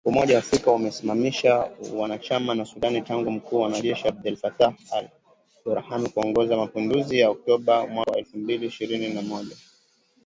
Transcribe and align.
Umoja 0.09 0.33
wa 0.35 0.39
Afrika, 0.43 0.71
umesimamisha 0.71 1.69
uanachama 1.95 2.53
wa 2.59 2.65
Sudan 2.65 3.03
tangu 3.03 3.31
mkuu 3.31 3.61
wa 3.61 3.81
jeshi 3.81 4.07
Abdel 4.07 4.35
Fattah 4.35 4.73
al-Burhan 4.91 6.09
kuongoza 6.09 6.57
mapinduzi 6.57 7.19
ya 7.19 7.29
Oktoba 7.29 7.87
mwaka 7.87 8.17
elfu 8.17 8.37
mbili 8.37 8.65
ishirini 8.67 9.13
na 9.13 9.21
moja. 9.21 9.55